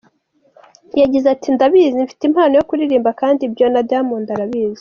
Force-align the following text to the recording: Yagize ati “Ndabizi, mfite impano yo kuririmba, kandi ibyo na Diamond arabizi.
Yagize 1.01 1.27
ati 1.33 1.47
“Ndabizi, 1.55 2.05
mfite 2.05 2.23
impano 2.25 2.53
yo 2.55 2.65
kuririmba, 2.69 3.09
kandi 3.21 3.41
ibyo 3.47 3.65
na 3.73 3.81
Diamond 3.89 4.27
arabizi. 4.35 4.79